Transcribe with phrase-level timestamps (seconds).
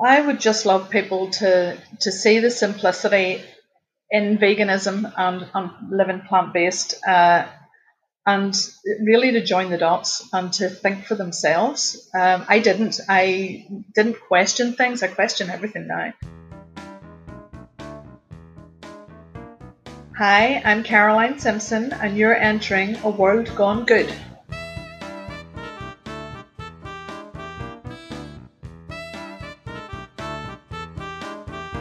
[0.00, 3.42] I would just love people to to see the simplicity
[4.10, 7.46] in veganism and, and living plant based, uh,
[8.26, 8.54] and
[9.00, 12.10] really to join the dots and to think for themselves.
[12.14, 13.00] Um, I didn't.
[13.08, 15.02] I didn't question things.
[15.02, 16.12] I question everything now.
[20.18, 24.12] Hi, I'm Caroline Simpson, and you're entering A World Gone Good.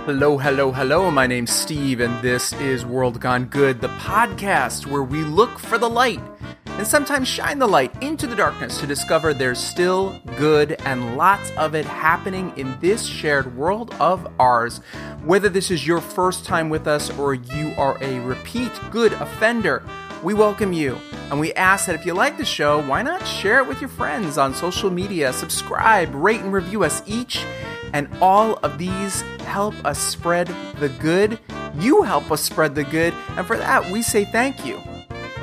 [0.05, 1.11] Hello, hello, hello.
[1.11, 5.77] My name's Steve, and this is World Gone Good, the podcast where we look for
[5.77, 6.19] the light
[6.65, 11.51] and sometimes shine the light into the darkness to discover there's still good and lots
[11.51, 14.79] of it happening in this shared world of ours.
[15.23, 19.83] Whether this is your first time with us or you are a repeat good offender,
[20.23, 20.97] we welcome you.
[21.29, 23.89] And we ask that if you like the show, why not share it with your
[23.89, 27.45] friends on social media, subscribe, rate, and review us each
[27.93, 30.47] and all of these help us spread
[30.79, 31.39] the good.
[31.75, 33.13] You help us spread the good.
[33.29, 34.81] And for that, we say thank you.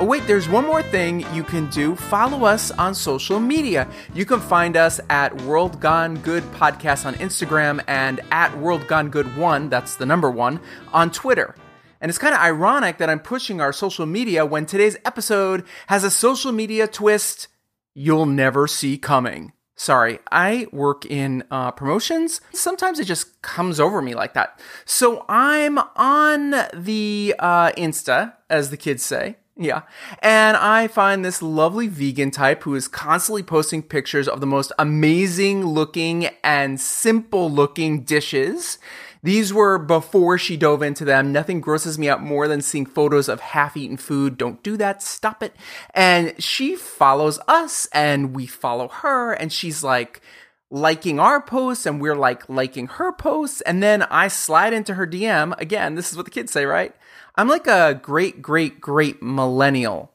[0.00, 1.96] Oh, wait, there's one more thing you can do.
[1.96, 3.88] Follow us on social media.
[4.14, 9.10] You can find us at World Gone Good Podcast on Instagram and at World Gone
[9.10, 10.60] Good 1, that's the number one,
[10.92, 11.56] on Twitter.
[12.00, 16.04] And it's kind of ironic that I'm pushing our social media when today's episode has
[16.04, 17.48] a social media twist
[17.92, 19.52] you'll never see coming.
[19.78, 22.40] Sorry, I work in uh, promotions.
[22.52, 24.60] Sometimes it just comes over me like that.
[24.84, 29.36] So I'm on the uh, Insta, as the kids say.
[29.56, 29.82] Yeah.
[30.20, 34.72] And I find this lovely vegan type who is constantly posting pictures of the most
[34.80, 38.78] amazing looking and simple looking dishes.
[39.22, 41.32] These were before she dove into them.
[41.32, 44.38] Nothing grosses me out more than seeing photos of half eaten food.
[44.38, 45.02] Don't do that.
[45.02, 45.54] Stop it.
[45.92, 50.22] And she follows us and we follow her and she's like,
[50.70, 55.06] liking our posts and we're like liking her posts and then I slide into her
[55.06, 56.94] DM again this is what the kids say right
[57.36, 60.12] I'm like a great great great millennial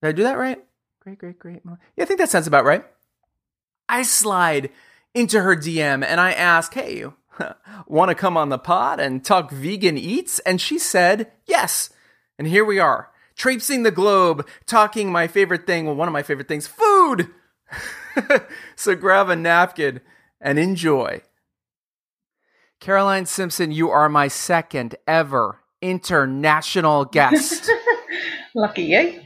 [0.00, 0.64] did I do that right
[1.00, 2.86] great great great yeah I think that sounds about right
[3.86, 4.70] I slide
[5.14, 7.04] into her DM and I ask hey
[7.86, 10.38] Want to come on the pod and talk vegan eats?
[10.40, 11.90] And she said, yes.
[12.38, 16.22] And here we are, traipsing the globe, talking my favorite thing, well, one of my
[16.22, 17.28] favorite things, food.
[18.76, 20.00] so grab a napkin
[20.40, 21.22] and enjoy.
[22.80, 27.70] Caroline Simpson, you are my second ever international guest.
[28.54, 29.20] lucky you.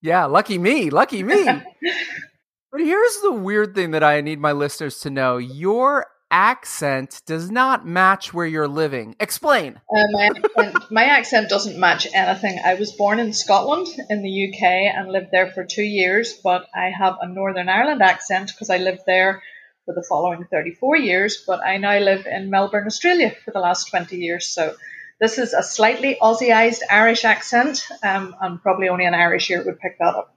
[0.00, 0.90] yeah, lucky me.
[0.90, 1.44] Lucky me.
[1.44, 5.36] But here's the weird thing that I need my listeners to know.
[5.36, 9.14] Your accent does not match where you're living.
[9.20, 9.80] Explain.
[9.94, 12.58] Uh, my, accent, my accent doesn't match anything.
[12.64, 14.62] I was born in Scotland in the UK
[14.96, 18.78] and lived there for two years, but I have a Northern Ireland accent because I
[18.78, 19.42] lived there
[19.84, 23.90] for the following 34 years, but I now live in Melbourne, Australia for the last
[23.90, 24.48] 20 years.
[24.48, 24.74] So
[25.20, 29.78] this is a slightly Aussieized Irish accent, um, and probably only an Irish ear would
[29.80, 30.34] pick that up.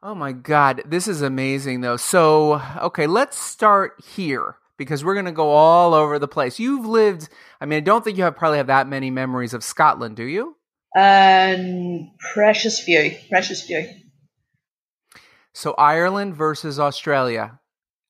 [0.00, 1.96] Oh my God, this is amazing though.
[1.96, 6.60] So, okay, let's start here because we're going to go all over the place.
[6.60, 7.28] You've lived,
[7.60, 10.22] I mean, I don't think you have probably have that many memories of Scotland, do
[10.22, 10.56] you?
[10.96, 13.88] Um, precious few, precious few.
[15.52, 17.58] So, Ireland versus Australia.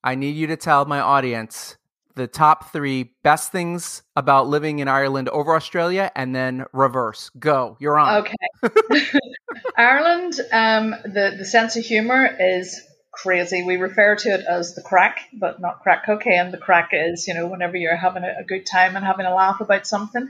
[0.03, 1.75] I need you to tell my audience
[2.19, 7.29] the top three best things about living in Ireland over Australia, and then reverse.
[7.39, 8.25] Go, you're on.
[8.25, 9.09] Okay.
[9.77, 12.81] Ireland, um, the the sense of humor is
[13.11, 13.63] crazy.
[13.63, 16.51] We refer to it as the crack, but not crack cocaine.
[16.51, 19.61] The crack is, you know, whenever you're having a, good time and having a laugh
[19.61, 20.29] about something.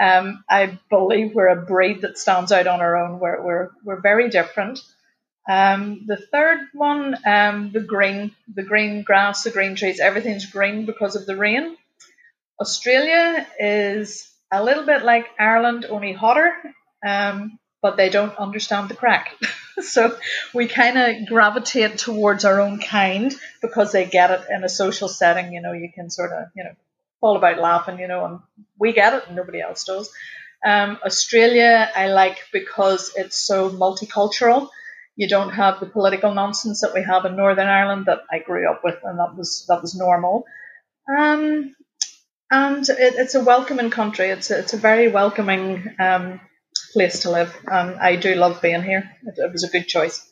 [0.00, 3.20] Um, I believe we're a breed that stands out on our own.
[3.20, 4.80] We're we're we're very different.
[5.48, 10.84] Um, the third one, um, the green, the green grass, the green trees, everything's green
[10.84, 11.76] because of the rain.
[12.60, 16.52] Australia is a little bit like Ireland, only hotter,
[17.06, 19.34] um, but they don't understand the crack.
[19.80, 20.18] so
[20.52, 25.08] we kind of gravitate towards our own kind because they get it in a social
[25.08, 25.54] setting.
[25.54, 26.74] You know, you can sort of, you know,
[27.22, 28.40] all about laughing, you know, and
[28.78, 30.10] we get it and nobody else does.
[30.64, 34.68] Um, Australia, I like because it's so multicultural
[35.18, 38.70] you don't have the political nonsense that we have in Northern Ireland that I grew
[38.70, 40.44] up with, and that was that was normal.
[41.10, 41.74] Um,
[42.52, 44.28] and it, it's a welcoming country.
[44.28, 46.40] It's a, it's a very welcoming um,
[46.92, 49.10] place to live, and I do love being here.
[49.26, 50.24] It, it was a good choice.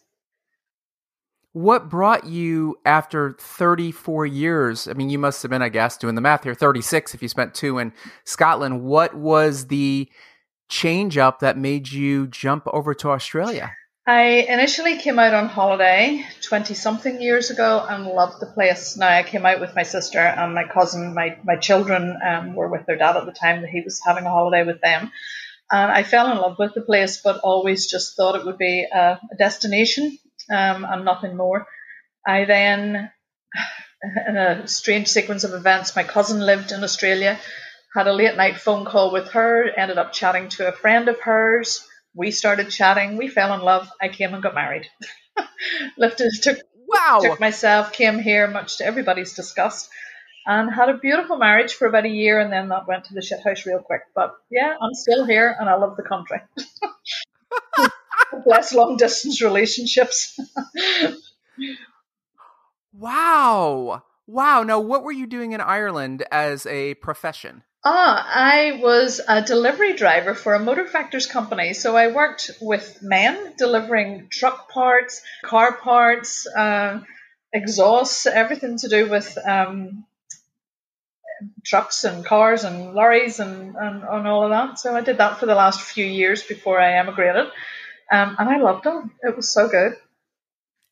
[1.52, 4.86] What brought you after 34 years?
[4.86, 7.28] I mean, you must have been, I guess, doing the math here, 36 if you
[7.28, 7.92] spent two in
[8.24, 8.84] Scotland.
[8.84, 10.08] What was the
[10.68, 13.72] change up that made you jump over to Australia?
[14.08, 18.96] I initially came out on holiday 20 something years ago and loved the place.
[18.96, 22.68] Now, I came out with my sister and my cousin, my, my children um, were
[22.68, 25.10] with their dad at the time that he was having a holiday with them.
[25.72, 28.86] And I fell in love with the place, but always just thought it would be
[28.94, 30.16] a, a destination
[30.52, 31.66] um, and nothing more.
[32.24, 33.10] I then,
[34.28, 37.40] in a strange sequence of events, my cousin lived in Australia,
[37.92, 41.18] had a late night phone call with her, ended up chatting to a friend of
[41.18, 41.84] hers
[42.16, 43.16] we started chatting.
[43.16, 43.88] We fell in love.
[44.00, 44.88] I came and got married.
[45.98, 49.90] Lifted, took wow, took myself, came here, much to everybody's disgust,
[50.46, 53.20] and had a beautiful marriage for about a year, and then that went to the
[53.20, 54.00] shit house real quick.
[54.14, 56.40] But yeah, I'm still here, and I love the country.
[58.44, 60.38] Bless long distance relationships.
[62.92, 64.02] wow.
[64.26, 64.62] Wow.
[64.62, 67.62] Now, what were you doing in Ireland as a profession?
[67.84, 71.72] Ah, I was a delivery driver for a motor factors company.
[71.72, 77.00] So I worked with men delivering truck parts, car parts, uh,
[77.52, 80.04] exhausts, everything to do with um,
[81.64, 84.78] trucks and cars and lorries and, and, and, all of that.
[84.78, 87.46] So I did that for the last few years before I emigrated.
[88.10, 89.04] Um, and I loved it.
[89.22, 89.96] It was so good.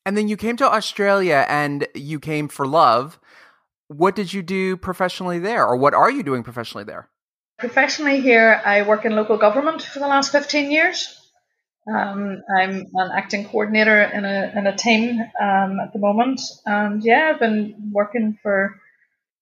[0.06, 3.18] And then you came to Australia and you came for love
[3.98, 7.08] what did you do professionally there, or what are you doing professionally there?
[7.58, 11.20] Professionally, here I work in local government for the last 15 years.
[11.86, 16.40] Um, I'm an acting coordinator in a, in a team um, at the moment.
[16.64, 18.80] And yeah, I've been working for,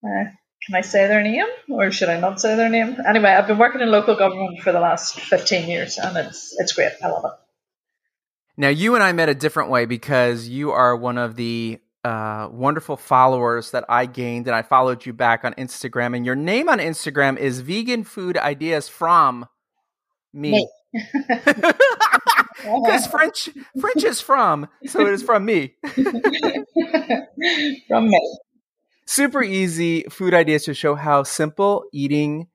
[0.05, 0.25] uh,
[0.67, 2.97] can I say their name or should I not say their name?
[3.07, 6.73] Anyway, I've been working in local government for the last 15 years and it's, it's
[6.73, 6.93] great.
[7.03, 7.33] I love it.
[8.57, 12.49] Now, you and I met a different way because you are one of the uh,
[12.51, 16.17] wonderful followers that I gained, and I followed you back on Instagram.
[16.17, 19.47] And your name on Instagram is Vegan Food Ideas from
[20.33, 20.69] me.
[22.65, 23.49] Because French
[23.81, 25.75] French is from, so it is from me.
[27.89, 28.39] from me.
[29.07, 32.49] Super easy food ideas to show how simple eating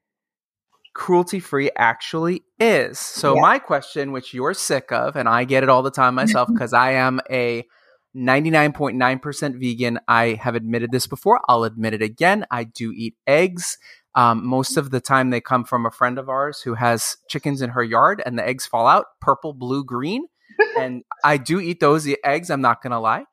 [0.93, 2.99] cruelty free actually is.
[2.99, 3.41] So yeah.
[3.41, 6.73] my question, which you're sick of, and I get it all the time myself because
[6.73, 7.65] I am a
[8.15, 9.99] 99.9% vegan.
[10.07, 11.41] I have admitted this before.
[11.47, 12.45] I'll admit it again.
[12.49, 13.77] I do eat eggs.
[14.15, 17.61] Um, most of the time, they come from a friend of ours who has chickens
[17.61, 20.25] in her yard, and the eggs fall out purple, blue, green.
[20.79, 22.49] and I do eat those eggs.
[22.49, 23.25] I'm not going to lie.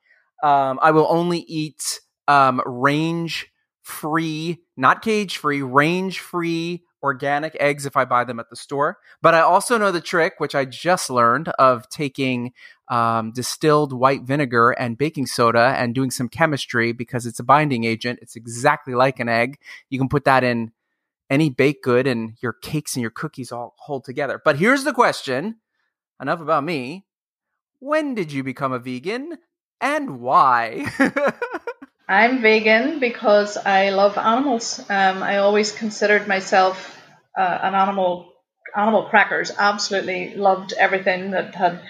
[0.43, 3.47] Um, I will only eat um, range
[3.83, 8.97] free, not cage free, range free organic eggs if I buy them at the store.
[9.21, 12.53] But I also know the trick, which I just learned, of taking
[12.89, 17.85] um, distilled white vinegar and baking soda and doing some chemistry because it's a binding
[17.85, 18.21] agent.
[18.23, 19.59] It's exactly like an egg.
[19.91, 20.73] You can put that in
[21.29, 24.41] any baked good and your cakes and your cookies all hold together.
[24.43, 25.57] But here's the question
[26.21, 27.05] enough about me.
[27.81, 29.37] When did you become a vegan
[29.81, 30.87] and why?
[32.09, 34.79] I'm vegan because I love animals.
[34.91, 37.01] Um, I always considered myself
[37.39, 38.33] uh, an animal
[38.77, 39.51] animal crackers.
[39.57, 41.81] Absolutely loved everything that had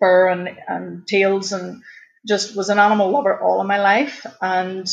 [0.00, 1.82] fur and, and tails and
[2.26, 4.26] just was an animal lover all of my life.
[4.40, 4.88] And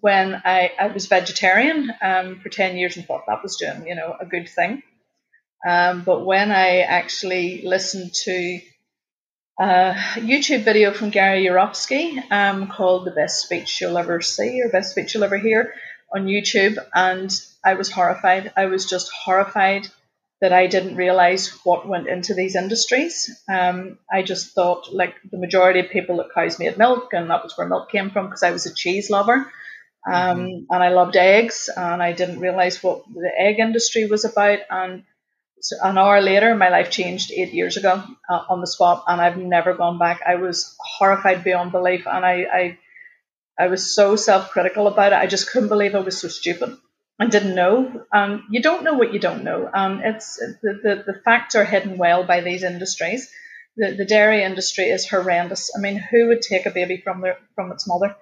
[0.00, 3.94] when I, I was vegetarian um, for 10 years and thought that was doing, you
[3.94, 4.82] know, a good thing.
[5.66, 8.60] Um, but when I actually listened to
[9.58, 14.68] a YouTube video from Gary Yourofsky um, called The Best Speech You'll Ever See or
[14.68, 15.74] Best Speech You'll Ever Hear
[16.14, 17.30] on YouTube, and
[17.64, 18.52] I was horrified.
[18.56, 19.88] I was just horrified
[20.40, 23.42] that I didn't realize what went into these industries.
[23.48, 27.42] Um, I just thought, like the majority of people, that cows made milk, and that
[27.42, 29.50] was where milk came from because I was a cheese lover.
[30.06, 30.64] Um, mm-hmm.
[30.70, 34.60] And I loved eggs, and I didn't realize what the egg industry was about.
[34.70, 35.02] And
[35.60, 39.20] so an hour later, my life changed eight years ago uh, on the spot, and
[39.20, 40.22] I've never gone back.
[40.26, 42.78] I was horrified beyond belief, and I, I,
[43.58, 45.16] I was so self-critical about it.
[45.16, 46.76] I just couldn't believe I was so stupid
[47.18, 48.04] and didn't know.
[48.12, 49.68] Um, you don't know what you don't know.
[49.72, 53.30] Um, it's the, the, the facts are hidden well by these industries.
[53.76, 55.72] The, the dairy industry is horrendous.
[55.76, 58.16] I mean, who would take a baby from their from its mother?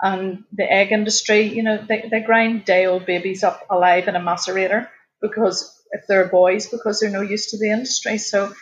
[0.00, 4.16] And the egg industry, you know, they, they grind day old babies up alive in
[4.16, 4.88] a macerator
[5.20, 8.18] because if they're boys, because they're no use to the industry.
[8.18, 8.52] So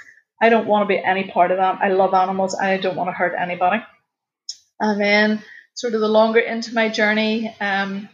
[0.41, 1.79] I don't want to be any part of that.
[1.83, 2.55] I love animals.
[2.55, 3.83] and I don't want to hurt anybody.
[4.79, 5.43] And then,
[5.75, 8.09] sort of the longer into my journey, um,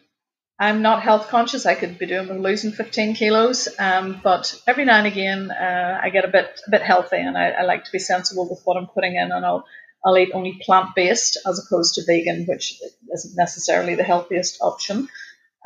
[0.63, 1.67] I'm not health conscious.
[1.67, 6.01] I could be doing with losing 15 kilos, um, but every now and again uh,
[6.01, 8.61] I get a bit a bit healthy, and I, I, like to be sensible with
[8.65, 9.65] what I'm putting in, and I'll
[10.05, 12.81] I'll eat only plant based as opposed to vegan, which
[13.13, 15.09] isn't necessarily the healthiest option.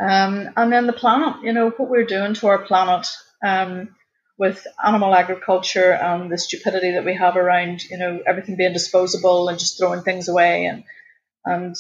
[0.01, 3.07] Um, and then the planet, you know, what we're doing to our planet.
[3.45, 3.95] Um,
[4.39, 9.49] with animal agriculture and the stupidity that we have around, you know, everything being disposable
[9.49, 10.67] and just throwing things away.
[10.67, 10.85] And,
[11.45, 11.75] and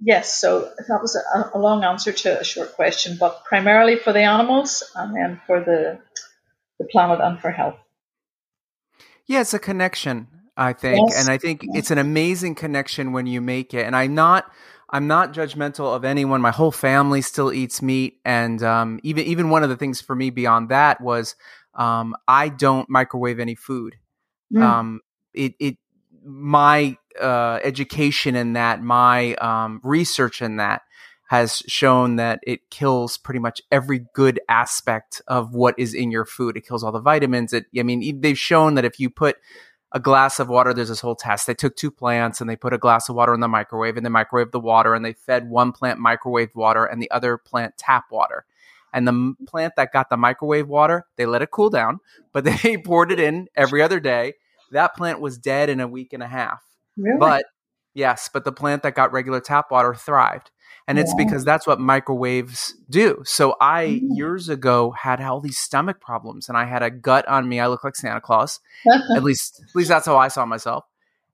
[0.00, 4.12] yes, so that was a, a long answer to a short question, but primarily for
[4.12, 6.00] the animals and then for the,
[6.80, 7.78] the planet and for health.
[9.26, 10.26] Yeah, it's a connection,
[10.56, 11.10] I think.
[11.10, 11.20] Yes.
[11.20, 13.86] And I think it's an amazing connection when you make it.
[13.86, 14.50] And I'm not
[14.90, 16.40] I'm not judgmental of anyone.
[16.40, 20.16] My whole family still eats meat, and um, even even one of the things for
[20.16, 21.36] me beyond that was
[21.74, 23.96] um, I don't microwave any food.
[24.52, 24.62] Mm.
[24.62, 25.00] Um,
[25.32, 25.76] it it
[26.24, 30.82] my uh, education in that, my um, research in that
[31.28, 36.24] has shown that it kills pretty much every good aspect of what is in your
[36.24, 36.56] food.
[36.56, 37.52] It kills all the vitamins.
[37.52, 39.36] It, I mean, they've shown that if you put
[39.92, 40.72] a glass of water.
[40.72, 41.46] There's this whole test.
[41.46, 44.06] They took two plants and they put a glass of water in the microwave and
[44.06, 47.76] they microwaved the water and they fed one plant microwave water and the other plant
[47.76, 48.44] tap water.
[48.92, 52.00] And the plant that got the microwave water, they let it cool down,
[52.32, 54.34] but they poured it in every other day.
[54.72, 56.62] That plant was dead in a week and a half.
[56.96, 57.18] Really?
[57.18, 57.44] But
[57.94, 60.50] yes, but the plant that got regular tap water thrived
[60.90, 63.22] and it's because that's what microwaves do.
[63.24, 64.16] So I mm.
[64.16, 67.60] years ago had all these stomach problems, and I had a gut on me.
[67.60, 68.58] I look like Santa Claus.
[69.14, 70.84] at least, at least that's how I saw myself.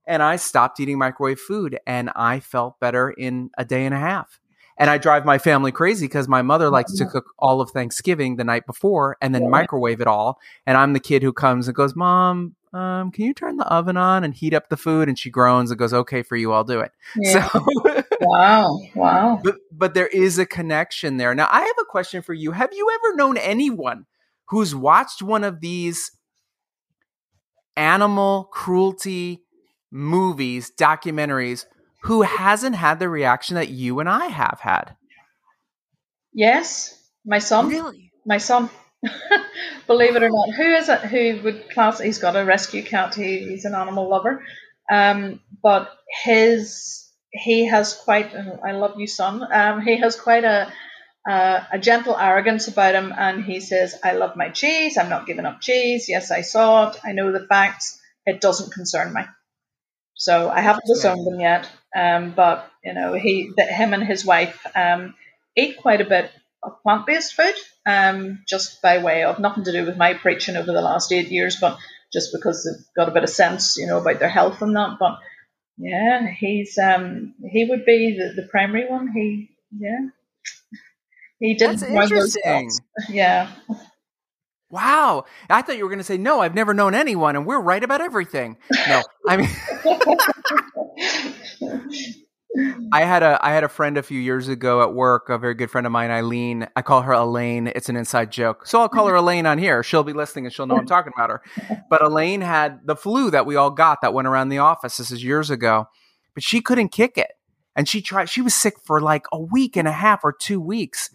[0.07, 3.99] And I stopped eating microwave food, and I felt better in a day and a
[3.99, 4.41] half.
[4.79, 8.37] And I drive my family crazy because my mother likes to cook all of Thanksgiving
[8.37, 10.39] the night before and then microwave it all.
[10.67, 13.97] And I'm the kid who comes and goes, "Mom, um, can you turn the oven
[13.97, 15.09] on and heat up the food?
[15.09, 16.93] And she groans and goes, okay, for you, I'll do it.
[17.17, 17.49] Yeah.
[17.49, 17.65] So,
[18.21, 19.41] wow, wow.
[19.45, 21.35] But, but there is a connection there.
[21.35, 22.53] Now, I have a question for you.
[22.53, 24.05] Have you ever known anyone
[24.49, 26.11] who's watched one of these
[27.77, 29.43] animal cruelty
[29.91, 31.65] movies, documentaries,
[32.07, 34.97] who hasn't had the reaction that you and I have had?
[36.33, 36.95] Yes,
[37.25, 37.69] my son.
[37.69, 38.13] Really?
[38.25, 38.71] My son.
[39.89, 41.99] Believe it or not, who is it who would class?
[41.99, 43.17] He's got a rescue cat.
[43.17, 44.45] He, he's an animal lover,
[44.91, 45.93] um, but
[46.25, 48.33] his he has quite.
[48.35, 49.43] I love you, son.
[49.53, 50.73] Um, he has quite a
[51.29, 54.97] uh, a gentle arrogance about him, and he says, "I love my cheese.
[54.97, 56.09] I'm not giving up cheese.
[56.09, 57.01] Yes, I saw it.
[57.05, 58.01] I know the facts.
[58.25, 59.23] It doesn't concern me."
[60.17, 64.25] So I haven't disowned him yet, um, but you know, he, that him and his
[64.25, 65.15] wife um,
[65.57, 66.31] eat quite a bit
[66.63, 67.55] of plant-based food,
[67.87, 71.29] um, just by way of nothing to do with my preaching over the last eight
[71.29, 71.79] years, but
[72.13, 74.99] just because they've got a bit of sense, you know, about their health and that.
[75.01, 75.19] But
[75.79, 79.09] yeah, he's um, he would be the, the primary one.
[79.09, 80.09] He yeah,
[81.41, 81.71] he did.
[81.71, 82.71] That's interesting.
[83.09, 83.51] Yeah.
[84.71, 85.25] Wow.
[85.49, 87.83] I thought you were going to say, no, I've never known anyone and we're right
[87.83, 88.57] about everything.
[88.89, 89.49] No, I mean,
[92.93, 95.55] I had a I had a friend a few years ago at work, a very
[95.55, 96.67] good friend of mine, Eileen.
[96.75, 97.67] I call her Elaine.
[97.67, 99.83] It's an inside joke, so I'll call her Elaine on here.
[99.83, 101.43] She'll be listening and she'll know I'm talking about her.
[101.91, 104.97] But Elaine had the flu that we all got that went around the office.
[104.97, 105.87] This is years ago,
[106.35, 107.33] but she couldn't kick it,
[107.75, 108.31] and she tried.
[108.31, 111.11] She was sick for like a week and a half or two weeks,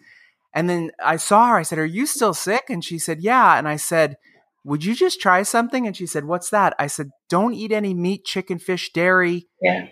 [0.54, 1.58] and then I saw her.
[1.58, 4.18] I said, "Are you still sick?" And she said, "Yeah." And I said.
[4.64, 5.88] Would you just try something?
[5.88, 6.76] And she said, What's that?
[6.78, 9.88] I said, Don't eat any meat, chicken, fish, dairy, yeah.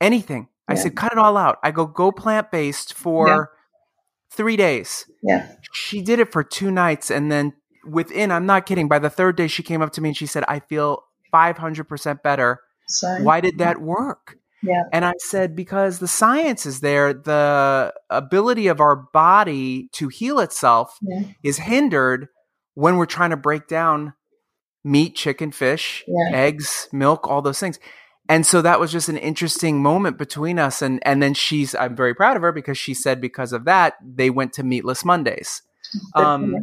[0.00, 1.58] anything I said, cut it all out.
[1.62, 3.44] I go, go plant based for yeah.
[4.30, 5.04] three days.
[5.22, 5.48] Yeah.
[5.72, 7.10] She did it for two nights.
[7.10, 7.52] And then
[7.86, 10.26] within, I'm not kidding, by the third day, she came up to me and she
[10.26, 12.60] said, I feel 500% better.
[12.88, 13.22] Sorry.
[13.22, 14.38] Why did that work?
[14.64, 14.84] Yeah.
[14.92, 20.40] And I said, because the science is there, the ability of our body to heal
[20.40, 21.22] itself yeah.
[21.42, 22.28] is hindered
[22.74, 24.14] when we're trying to break down
[24.82, 26.36] meat, chicken, fish, yeah.
[26.36, 27.78] eggs, milk, all those things
[28.28, 31.96] and so that was just an interesting moment between us and and then she's i'm
[31.96, 35.62] very proud of her because she said because of that they went to meatless mondays
[36.14, 36.56] um,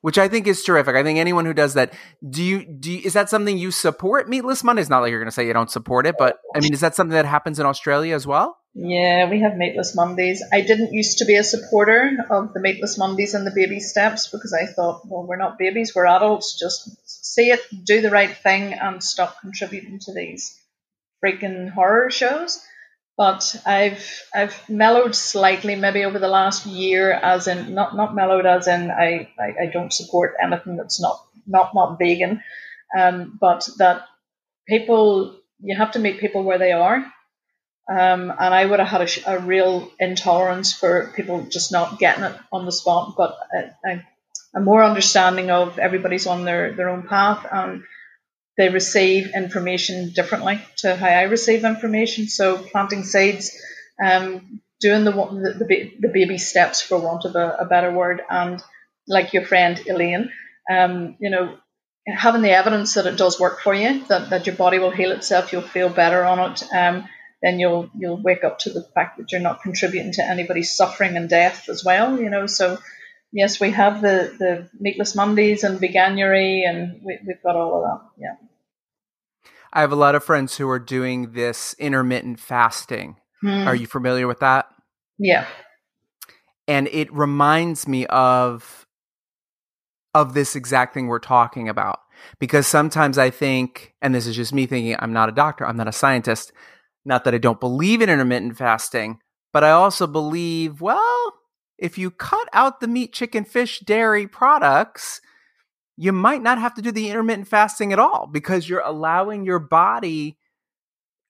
[0.00, 0.94] which i think is terrific.
[0.94, 1.92] I think anyone who does that
[2.28, 4.90] do you do you, is that something you support meatless mondays?
[4.90, 6.94] Not like you're going to say you don't support it but i mean is that
[6.94, 8.58] something that happens in australia as well?
[8.74, 10.42] Yeah we have meatless mondays.
[10.52, 14.28] I didn't used to be a supporter of the meatless mondays and the baby steps
[14.28, 18.36] because i thought well we're not babies we're adults just see it do the right
[18.36, 20.60] thing and stop contributing to these
[21.24, 22.60] freaking horror shows.
[23.16, 28.46] But I've I've mellowed slightly maybe over the last year, as in not not mellowed
[28.46, 32.42] as in I, I, I don't support anything that's not not not vegan,
[32.98, 34.02] um, but that
[34.68, 37.06] people you have to meet people where they are.
[37.88, 42.24] Um, and I would have had a, a, real intolerance for people just not getting
[42.24, 43.14] it on the spot.
[43.14, 44.04] But I, I,
[44.56, 47.46] am more understanding of everybody's on their, their own path.
[47.50, 47.82] And
[48.56, 52.28] they receive information differently to how I receive information.
[52.28, 53.50] So planting seeds,
[54.02, 58.62] um, doing the, the, the, baby steps for want of a, a, better word, and
[59.08, 60.30] like your friend Elaine,
[60.70, 61.56] um, you know,
[62.06, 65.12] having the evidence that it does work for you, that, that your body will heal
[65.12, 67.08] itself, you'll feel better on it, um,
[67.42, 71.16] then you'll you'll wake up to the fact that you're not contributing to anybody's suffering
[71.16, 72.18] and death as well.
[72.18, 72.78] You know, so
[73.34, 77.82] yes, we have the the meatless Mondays and veganuary, and we, we've got all of
[77.82, 78.22] that.
[78.22, 78.46] Yeah.
[79.72, 83.16] I have a lot of friends who are doing this intermittent fasting.
[83.42, 83.66] Hmm.
[83.66, 84.66] Are you familiar with that?
[85.18, 85.46] Yeah.
[86.68, 88.86] And it reminds me of
[90.14, 91.98] of this exact thing we're talking about
[92.38, 95.76] because sometimes I think and this is just me thinking I'm not a doctor, I'm
[95.76, 96.52] not a scientist,
[97.04, 99.18] not that I don't believe in intermittent fasting,
[99.52, 101.34] but I also believe well,
[101.84, 105.20] if you cut out the meat, chicken, fish, dairy products,
[105.98, 109.58] you might not have to do the intermittent fasting at all because you're allowing your
[109.58, 110.38] body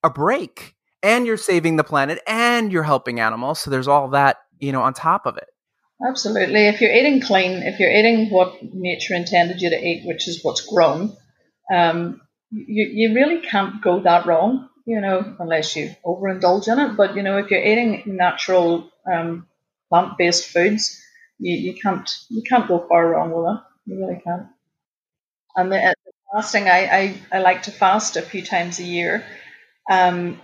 [0.04, 3.58] a break and you're saving the planet and you're helping animals.
[3.58, 5.48] So there's all that, you know, on top of it.
[6.08, 6.68] Absolutely.
[6.68, 10.38] If you're eating clean, if you're eating what nature intended you to eat, which is
[10.44, 11.16] what's grown,
[11.74, 12.20] um,
[12.52, 16.96] you, you really can't go that wrong, you know, unless you overindulge in it.
[16.96, 19.48] But, you know, if you're eating natural um,
[19.94, 21.02] plant based foods,
[21.38, 23.60] you, you can't you can't go far wrong with it.
[23.86, 24.48] You really can't.
[25.56, 29.24] And the, the fasting, I, I, I like to fast a few times a year.
[29.90, 30.40] Um,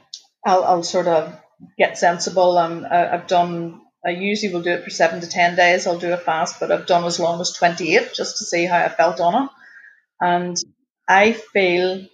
[0.47, 1.39] I'll, I'll sort of
[1.79, 2.59] get sensible.
[2.59, 3.83] Um, I, I've done.
[4.07, 5.87] I usually will do it for seven to ten days.
[5.87, 8.67] I'll do a fast, but I've done as long as twenty eight just to see
[8.67, 9.51] how I felt on it.
[10.21, 10.57] And
[11.09, 12.07] I feel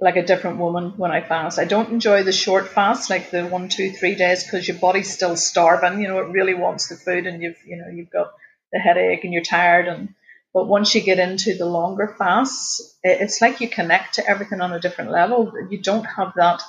[0.00, 1.58] like a different woman when I fast.
[1.58, 5.12] I don't enjoy the short fast, like the one, two, three days, because your body's
[5.12, 6.00] still starving.
[6.00, 8.32] You know, it really wants the food, and you've, you know, you've got
[8.72, 10.14] the headache and you're tired, and
[10.52, 14.72] but once you get into the longer fasts, it's like you connect to everything on
[14.72, 15.52] a different level.
[15.68, 16.62] You don't have that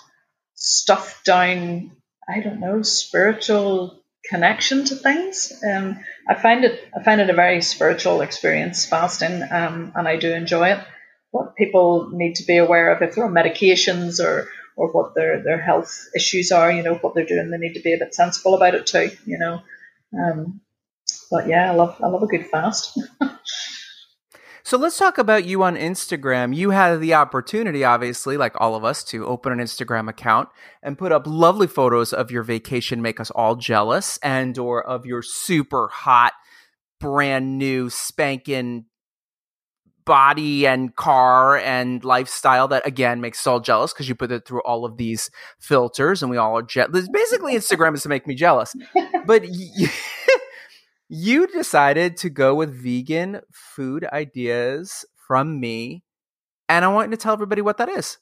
[0.56, 1.92] stuffed down,
[2.28, 5.54] I don't know, spiritual connection to things.
[5.64, 10.18] Um, I find it I find it a very spiritual experience fasting, um, and I
[10.18, 10.80] do enjoy it.
[11.36, 15.44] What people need to be aware of if they're on medications or or what their
[15.44, 18.16] their health issues are, you know, what they're doing, they need to be a bit
[18.16, 19.62] sensible about it too, you know.
[20.18, 20.62] Um,
[21.30, 22.98] but yeah, I love I love a good fast.
[24.66, 26.56] So let's talk about you on Instagram.
[26.56, 30.50] You had the opportunity, obviously, like all of us, to open an Instagram account
[30.82, 35.06] and put up lovely photos of your vacation, make us all jealous, and or of
[35.06, 36.34] your super hot,
[37.00, 38.86] brand new, spanking
[40.06, 44.48] body and car and lifestyle that again makes us all jealous because you put it
[44.48, 47.10] through all of these filters and we all are jealous.
[47.10, 48.76] Basically, Instagram is to make me jealous.
[49.26, 49.44] But
[51.10, 56.04] you decided to go with vegan food ideas from me,
[56.70, 58.20] and I want you to tell everybody what that is.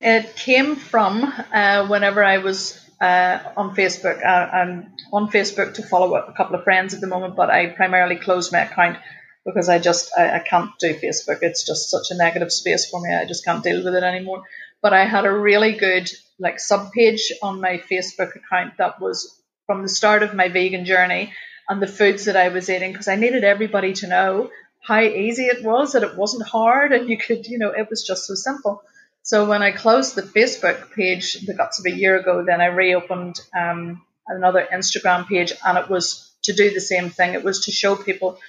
[0.00, 4.24] It came from uh, whenever I was uh, on Facebook.
[4.24, 7.66] Uh, I'm on Facebook to follow a couple of friends at the moment, but I
[7.66, 8.98] primarily closed my account
[9.44, 11.38] because I just I, I can't do Facebook.
[11.42, 13.14] It's just such a negative space for me.
[13.14, 14.42] I just can't deal with it anymore.
[14.80, 19.40] But I had a really good like sub page on my Facebook account that was
[19.66, 21.32] from the start of my vegan journey
[21.68, 24.50] and the foods that I was eating because I needed everybody to know
[24.82, 28.04] how easy it was, that it wasn't hard, and you could, you know, it was
[28.04, 28.82] just so simple.
[29.22, 32.66] So when I closed the Facebook page, the guts of a year ago, then I
[32.66, 37.34] reopened um, another Instagram page, and it was to do the same thing.
[37.34, 38.40] It was to show people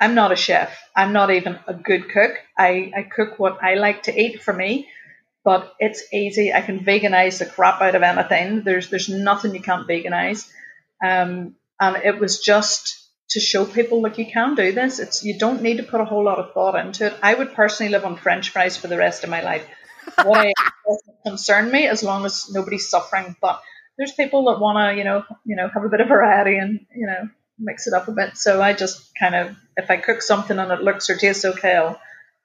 [0.00, 0.76] I'm not a chef.
[0.94, 2.32] I'm not even a good cook.
[2.58, 4.88] I, I cook what I like to eat for me,
[5.44, 6.52] but it's easy.
[6.52, 8.62] I can veganize the crap out of anything.
[8.62, 10.50] There's there's nothing you can't veganize.
[11.04, 14.98] Um, and it was just to show people like you can do this.
[14.98, 17.14] It's you don't need to put a whole lot of thought into it.
[17.22, 19.66] I would personally live on French fries for the rest of my life.
[20.22, 20.52] What I,
[20.86, 23.36] doesn't concern me as long as nobody's suffering.
[23.40, 23.62] But
[23.96, 26.86] there's people that want to, you know, you know, have a bit of variety and
[26.94, 27.28] you know
[27.58, 28.36] mix it up a bit.
[28.36, 31.74] So I just kind of, if I cook something and it looks or tastes okay,
[31.74, 32.00] I'll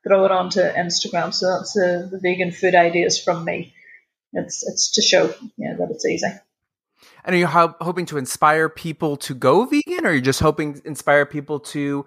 [0.08, 1.34] throw it onto Instagram.
[1.34, 3.74] So that's the, the vegan food ideas from me.
[4.34, 6.28] It's it's to show, yeah, that it's easy.
[7.26, 10.40] And are you ho- hoping to inspire people to go vegan, or are you just
[10.40, 12.06] hoping to inspire people to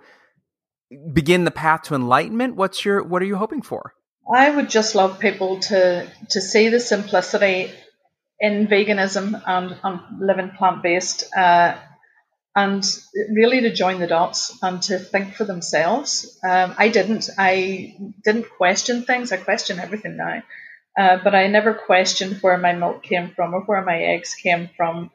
[1.13, 2.55] begin the path to enlightenment?
[2.55, 3.95] What's your what are you hoping for?
[4.33, 7.73] I would just love people to to see the simplicity
[8.39, 11.77] in veganism and, and living plant based, uh,
[12.55, 12.85] and
[13.31, 16.39] really to join the dots and to think for themselves.
[16.45, 17.29] Um, I didn't.
[17.39, 19.33] I didn't question things.
[19.33, 20.43] I question everything now.
[20.99, 24.69] Uh, but I never questioned where my milk came from or where my eggs came
[24.77, 25.11] from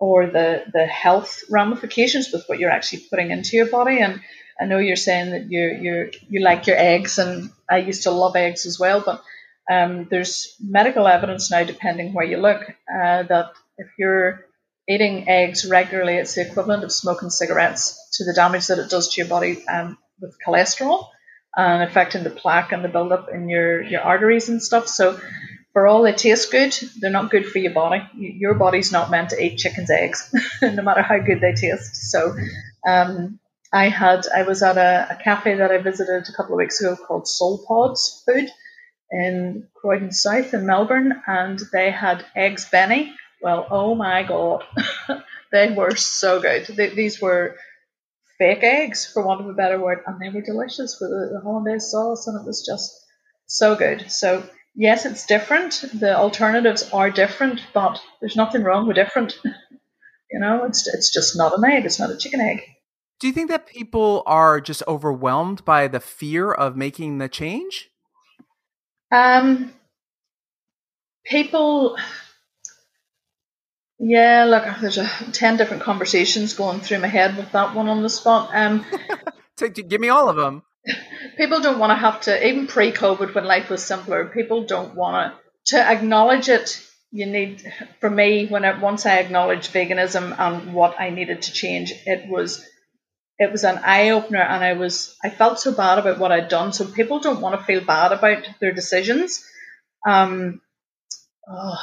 [0.00, 4.00] or the, the health ramifications with what you're actually putting into your body.
[4.00, 4.20] And
[4.60, 8.10] I know you're saying that you you you like your eggs, and I used to
[8.10, 9.00] love eggs as well.
[9.00, 9.22] But
[9.70, 14.44] um, there's medical evidence now, depending where you look, uh, that if you're
[14.88, 19.14] eating eggs regularly, it's the equivalent of smoking cigarettes to the damage that it does
[19.14, 21.08] to your body um, with cholesterol.
[21.56, 24.86] and affecting the plaque and the buildup in your, your arteries and stuff.
[24.86, 25.18] So
[25.72, 28.02] for all they taste good, they're not good for your body.
[28.16, 32.10] Your body's not meant to eat chicken's eggs, no matter how good they taste.
[32.10, 32.34] So
[32.86, 33.38] um,
[33.72, 36.80] I had I was at a, a, cafe that I visited a couple of weeks
[36.80, 38.50] ago called Soul Pods Food
[39.12, 43.14] in Croydon South in Melbourne, and they had eggs Benny.
[43.42, 44.64] Well, oh my god,
[45.52, 46.66] they were so good.
[46.66, 47.56] They, these were
[48.38, 51.40] fake eggs, for want of a better word, and they were delicious with the, the
[51.42, 52.94] hollandaise sauce, and it was just
[53.46, 54.10] so good.
[54.10, 55.84] So yes, it's different.
[55.94, 59.38] The alternatives are different, but there's nothing wrong with different.
[60.30, 61.84] you know, it's it's just not an egg.
[61.84, 62.62] It's not a chicken egg.
[63.20, 67.90] Do you think that people are just overwhelmed by the fear of making the change?
[69.12, 69.74] Um,
[71.26, 71.98] people,
[74.02, 78.02] yeah, look, there's a, 10 different conversations going through my head with that one on
[78.02, 78.50] the spot.
[78.54, 78.84] Um,
[79.74, 80.62] give me all of them.
[81.36, 84.94] People don't want to have to, even pre COVID when life was simpler, people don't
[84.94, 85.34] want
[85.66, 86.82] to, to acknowledge it.
[87.12, 91.52] You need, for me, when it, once I acknowledged veganism and what I needed to
[91.52, 92.64] change, it was
[93.38, 96.48] it was an eye opener and I was I felt so bad about what I'd
[96.48, 96.72] done.
[96.72, 99.44] So people don't want to feel bad about their decisions.
[100.06, 100.60] Um,
[101.48, 101.78] oh,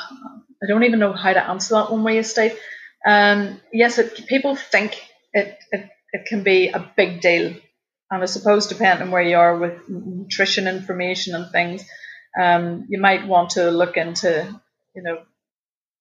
[0.64, 2.58] I don't even know how to answer that one way, Steve.
[3.06, 5.00] Um, yes, it, people think
[5.34, 7.54] it, it it can be a big deal,
[8.12, 11.84] and I suppose depending on where you are with nutrition information and things,
[12.42, 14.60] um, you might want to look into
[14.96, 15.20] you know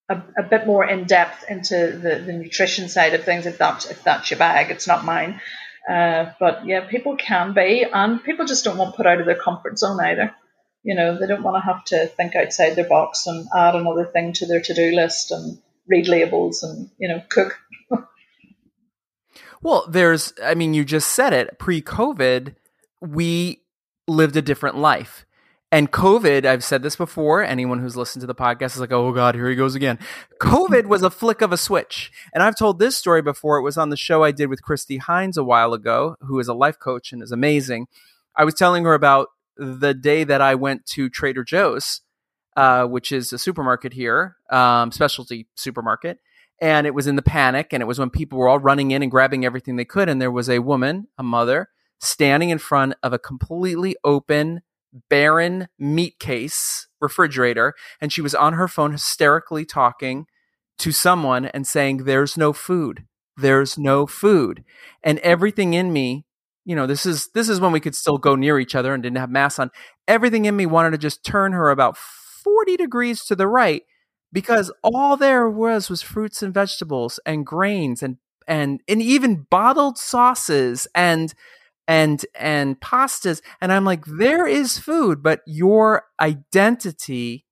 [0.08, 3.86] a, a bit more in depth into the, the nutrition side of things if that's
[3.90, 4.70] if that's your bag.
[4.70, 5.40] It's not mine.
[5.88, 9.36] Uh, but yeah, people can be, and people just don't want put out of their
[9.40, 10.34] comfort zone either.
[10.86, 14.04] You know, they don't want to have to think outside their box and add another
[14.04, 17.58] thing to their to do list and read labels and you know cook.
[19.62, 21.58] well, there's, I mean, you just said it.
[21.58, 22.54] Pre COVID,
[23.00, 23.62] we
[24.06, 25.26] lived a different life.
[25.72, 29.12] And COVID, I've said this before, anyone who's listened to the podcast is like, oh
[29.12, 29.98] God, here he goes again.
[30.40, 32.12] COVID was a flick of a switch.
[32.32, 33.58] And I've told this story before.
[33.58, 36.46] It was on the show I did with Christy Hines a while ago, who is
[36.46, 37.88] a life coach and is amazing.
[38.36, 42.00] I was telling her about the day that I went to Trader Joe's,
[42.56, 46.18] uh, which is a supermarket here, um, specialty supermarket.
[46.60, 49.02] And it was in the panic, and it was when people were all running in
[49.02, 50.08] and grabbing everything they could.
[50.08, 51.68] And there was a woman, a mother,
[52.00, 54.62] standing in front of a completely open
[55.08, 60.26] barren meat case refrigerator and she was on her phone hysterically talking
[60.78, 63.04] to someone and saying there's no food
[63.36, 64.64] there's no food
[65.02, 66.24] and everything in me
[66.66, 69.02] you know this is this is when we could still go near each other and
[69.02, 69.70] didn't have masks on.
[70.06, 73.84] Everything in me wanted to just turn her about 40 degrees to the right
[74.32, 79.96] because all there was was fruits and vegetables and grains and and and even bottled
[79.96, 81.32] sauces and
[81.88, 83.40] and and pastas.
[83.60, 87.46] And i'm like there is food but your identity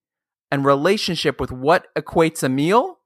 [0.51, 2.99] and relationship with what equates a meal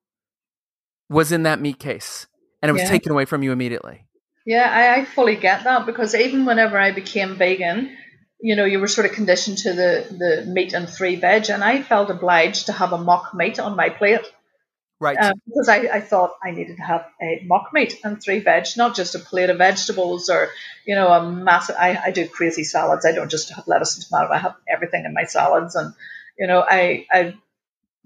[1.11, 2.27] was in that meat case
[2.63, 2.91] and it was yeah.
[2.91, 4.08] taken away from you immediately
[4.49, 7.97] yeah I, I fully get that because even whenever i became vegan
[8.41, 11.63] you know you were sort of conditioned to the the meat and three veg and
[11.63, 14.27] i felt obliged to have a mock meat on my plate
[15.01, 15.17] Right.
[15.17, 18.67] Um, because I, I thought I needed to have a mock meat and three veg,
[18.77, 20.49] not just a plate of vegetables or,
[20.85, 21.77] you know, a massive.
[21.79, 23.07] I, I do crazy salads.
[23.07, 24.33] I don't just have lettuce and tomato.
[24.33, 25.77] I have everything in my salads.
[25.77, 25.95] And,
[26.37, 27.37] you know, I, I,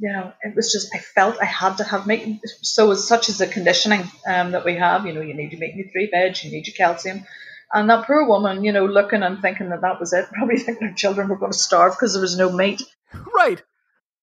[0.02, 2.40] you know, it was just, I felt I had to have meat.
[2.60, 5.60] So as such as the conditioning um, that we have, you know, you need your
[5.60, 7.24] meat and your three veg, you need your calcium.
[7.72, 10.88] And that poor woman, you know, looking and thinking that that was it, probably thinking
[10.88, 12.82] her children were going to starve because there was no meat.
[13.34, 13.62] Right.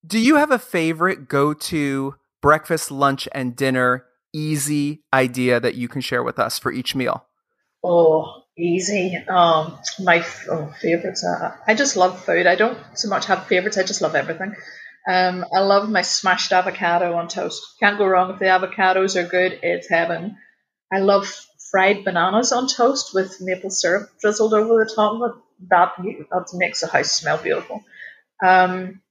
[0.06, 5.88] Do you have a favorite go to breakfast, lunch, and dinner easy idea that you
[5.88, 7.28] can share with us for each meal?
[7.84, 9.16] Oh, easy.
[9.28, 11.24] Um, my oh, favorites.
[11.24, 12.48] Uh, I just love food.
[12.48, 13.78] I don't so much have favorites.
[13.78, 14.56] I just love everything.
[15.10, 17.76] Um, I love my smashed avocado on toast.
[17.80, 19.60] Can't go wrong if the avocados are good.
[19.64, 20.38] It's heaven.
[20.92, 21.28] I love
[21.72, 25.42] fried bananas on toast with maple syrup drizzled over the top of it.
[25.70, 27.84] That that makes the house smell beautiful.
[28.44, 29.02] Um,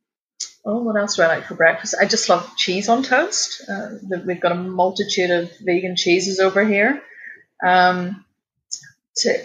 [0.65, 1.95] Oh, what else do I like for breakfast?
[1.99, 3.65] I just love cheese on toast.
[3.69, 3.91] Uh,
[4.27, 7.03] we've got a multitude of vegan cheeses over here.
[7.65, 8.25] Um,
[9.17, 9.45] to,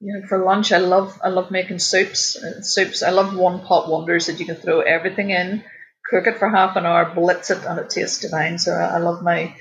[0.00, 2.36] you know, for lunch, I love I love making soups.
[2.36, 3.02] Uh, soups.
[3.02, 5.62] I love one pot wonders that you can throw everything in,
[6.08, 8.58] cook it for half an hour, blitz it, and it tastes divine.
[8.58, 9.54] So I, I love my.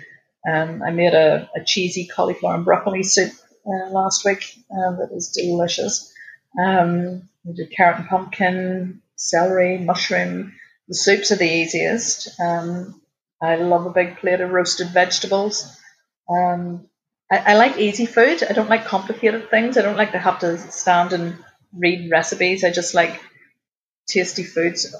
[0.51, 3.31] Um, I made a, a, cheesy cauliflower and broccoli soup
[3.67, 6.11] uh, last week uh, that is delicious.
[6.59, 10.53] Um, we did carrot and pumpkin, celery, mushroom
[10.91, 12.37] the soups are the easiest.
[12.37, 13.01] Um,
[13.41, 15.73] I love a big plate of roasted vegetables.
[16.29, 16.89] Um,
[17.31, 18.43] I, I, like easy food.
[18.43, 19.77] I don't like complicated things.
[19.77, 21.37] I don't like to have to stand and
[21.71, 22.65] read recipes.
[22.65, 23.21] I just like
[24.05, 24.93] tasty foods.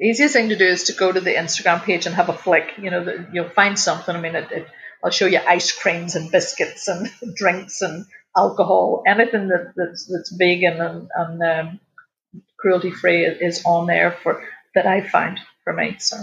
[0.00, 2.74] Easiest thing to do is to go to the Instagram page and have a flick.
[2.78, 4.14] You know, you'll find something.
[4.14, 4.68] I mean, it, it,
[5.04, 10.34] I'll show you ice creams and biscuits and drinks and alcohol, anything that, that's, that's
[10.36, 11.80] vegan and, and um,
[12.58, 14.42] cruelty free is on there for
[14.74, 15.96] that I find for me.
[15.98, 16.16] So.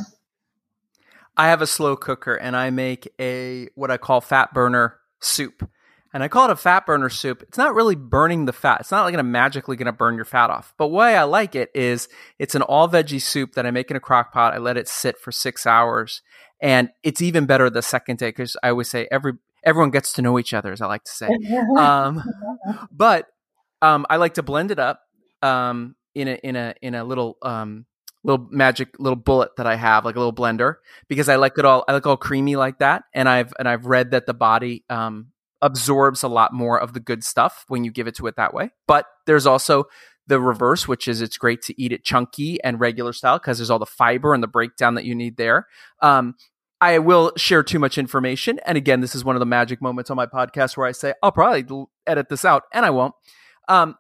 [1.37, 5.69] I have a slow cooker and I make a what I call fat burner soup.
[6.15, 7.43] And I call it a fat burner soup.
[7.43, 8.79] It's not really burning the fat.
[8.79, 10.73] It's not like going magically going to burn your fat off.
[10.77, 12.07] But why I like it is
[12.39, 14.53] it's an all veggie soup that I make in a crock pot.
[14.53, 16.21] I let it sit for six hours.
[16.61, 20.21] And it's even better the second day because I always say every everyone gets to
[20.21, 21.27] know each other, as I like to say.
[21.77, 22.23] Um,
[22.91, 23.27] but
[23.81, 25.01] um, I like to blend it up
[25.41, 27.87] um, in a in a in a little um,
[28.23, 30.75] little magic little bullet that I have, like a little blender,
[31.09, 31.83] because I like it all.
[31.89, 35.33] I like all creamy like that, and I've and I've read that the body um,
[35.65, 38.53] absorbs a lot more of the good stuff when you give it to it that
[38.53, 38.69] way.
[38.87, 39.85] But there's also
[40.27, 43.71] the reverse, which is it's great to eat it chunky and regular style because there's
[43.71, 45.67] all the fiber and the breakdown that you need there.
[46.01, 46.35] Um,
[46.79, 50.11] I will share too much information, and again, this is one of the magic moments
[50.11, 53.15] on my podcast where I say I'll probably edit this out, and I won't.
[53.67, 53.95] Um,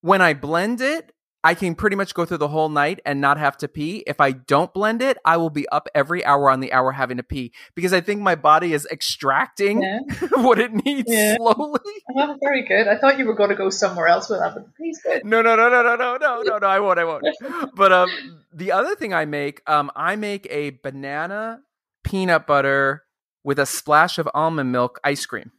[0.00, 3.38] when I blend it, I can pretty much go through the whole night and not
[3.38, 4.04] have to pee.
[4.06, 7.16] If I don't blend it, I will be up every hour on the hour having
[7.16, 10.00] to pee because I think my body is extracting yeah.
[10.42, 11.36] what it needs yeah.
[11.36, 11.80] slowly.
[12.16, 12.88] Oh, very good.
[12.88, 15.24] I thought you were going to go somewhere else with that, but please good.
[15.24, 16.66] No, no, no, no, no, no, no, no, no.
[16.66, 16.98] I won't.
[16.98, 17.24] I won't.
[17.74, 18.10] but um,
[18.52, 21.60] the other thing I make, um, I make a banana
[22.02, 23.04] peanut butter
[23.44, 25.52] with a splash of almond milk ice cream.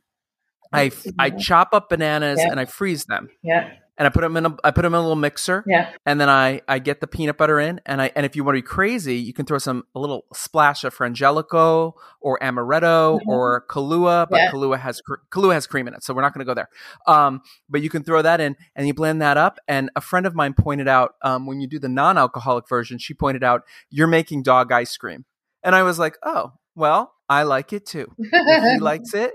[0.73, 2.51] I I chop up bananas yeah.
[2.51, 3.29] and I freeze them.
[3.41, 5.63] Yeah and I put them in a I put them in a little mixer.
[5.67, 5.91] Yeah.
[6.05, 8.55] And then I I get the peanut butter in, and I and if you want
[8.55, 13.29] to be crazy, you can throw some a little splash of Frangelico or amaretto mm-hmm.
[13.29, 14.51] or Kahlua, but yeah.
[14.51, 15.01] Kahlua has
[15.31, 16.69] Kahlua has cream in it, so we're not going to go there.
[17.07, 19.59] Um, but you can throw that in, and you blend that up.
[19.67, 23.13] And a friend of mine pointed out um, when you do the non-alcoholic version, she
[23.13, 25.25] pointed out you're making dog ice cream,
[25.63, 28.13] and I was like, oh, well, I like it too.
[28.17, 29.31] He likes it,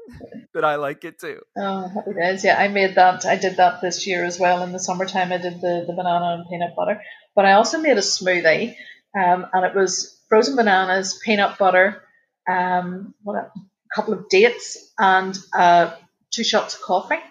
[0.53, 1.41] but I like it too.
[1.57, 2.45] Oh, happy days.
[2.45, 3.25] Yeah, I made that.
[3.25, 4.63] I did that this year as well.
[4.63, 7.01] In the summertime, I did the, the banana and peanut butter.
[7.35, 8.77] But I also made a smoothie,
[9.19, 12.03] um, and it was frozen bananas, peanut butter,
[12.47, 13.51] um, what a,
[13.95, 15.95] couple of dates, and uh,
[16.31, 17.23] two shots of coffee.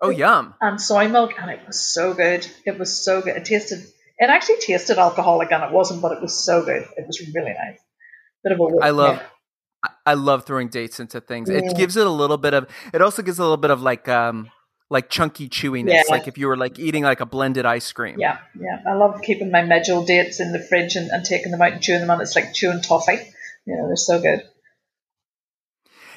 [0.00, 0.54] oh, yum.
[0.60, 2.44] And soy milk, and it was so good.
[2.66, 3.36] It was so good.
[3.36, 3.86] It tasted,
[4.18, 6.82] it actually tasted alcoholic, and it wasn't, but it was so good.
[6.96, 7.78] It was really nice
[8.44, 9.20] bit of a I love
[10.06, 11.50] I love throwing dates into things.
[11.50, 11.58] Yeah.
[11.58, 14.08] It gives it a little bit of it also gives a little bit of like
[14.08, 14.50] um
[14.90, 16.02] like chunky chewiness, yeah.
[16.08, 18.16] like if you were like eating like a blended ice cream.
[18.18, 18.80] Yeah, yeah.
[18.86, 21.82] I love keeping my medjool dates in the fridge and, and taking them out and
[21.82, 22.20] chewing them on.
[22.20, 23.18] It's like chewing toffee.
[23.66, 24.42] You know, they're so good.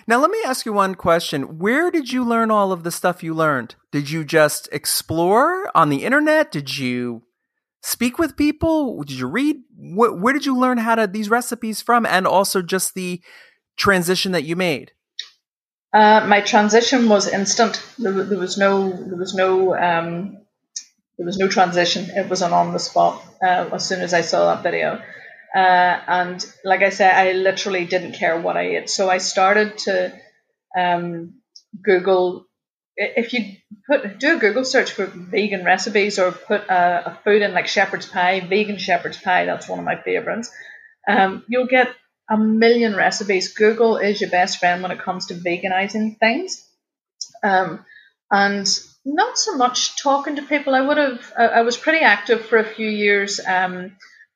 [0.05, 1.59] Now, let me ask you one question.
[1.59, 3.75] Where did you learn all of the stuff you learned?
[3.91, 6.49] Did you just explore on the internet?
[6.49, 7.23] Did you
[7.81, 9.03] speak with people?
[9.03, 9.57] Did you read?
[9.75, 12.05] Where, where did you learn how to these recipes from?
[12.05, 13.21] And also just the
[13.77, 14.91] transition that you made.
[15.93, 17.81] Uh, my transition was instant.
[17.97, 20.37] There, there, was no, there was no, um,
[21.17, 22.09] there was no transition.
[22.09, 25.01] It was an on the spot uh, as soon as I saw that video.
[25.55, 28.89] Uh, and like I said, I literally didn't care what I ate.
[28.89, 30.13] So I started to
[30.77, 31.35] um,
[31.81, 32.47] Google
[32.97, 33.55] if you
[33.87, 37.67] put do a Google search for vegan recipes or put a, a, food in like
[37.67, 40.51] shepherd's pie, vegan shepherd's pie, that's one of my favorites.
[41.07, 41.89] Um, you'll get
[42.29, 43.53] a million recipes.
[43.53, 46.67] Google is your best friend when it comes to veganizing things.
[47.43, 47.85] Um,
[48.29, 48.67] and
[49.05, 50.75] not so much talking to people.
[50.75, 51.33] I would have.
[51.37, 53.95] I, was pretty active for a few years um,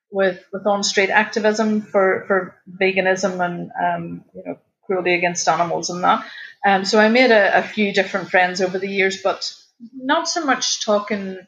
[0.10, 5.90] with with on street activism for for veganism and um, you know cruelty against animals
[5.90, 6.26] and that.
[6.66, 9.52] Um, so I made a, a, few different friends over the years, but
[9.94, 11.40] not so much talking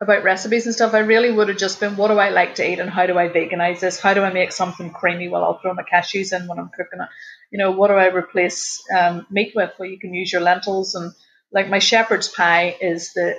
[0.00, 0.94] about recipes and stuff.
[0.94, 3.18] I really would have just been, what do I like to eat and how do
[3.18, 3.98] I veganize this?
[3.98, 5.28] How do I make something creamy?
[5.28, 7.08] Well, I'll throw my cashews in when I'm cooking it.
[7.50, 9.72] You know, what do I replace um, meat with?
[9.78, 11.12] Well, you can use your lentils and
[11.50, 13.36] like my shepherd's pie is the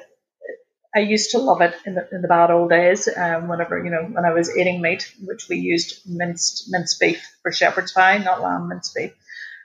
[0.96, 3.08] I used to love it in the in the bad old days.
[3.16, 7.24] Um, whenever you know when I was eating meat, which we used minced minced beef
[7.44, 9.14] for shepherd's pie, not lamb minced beef.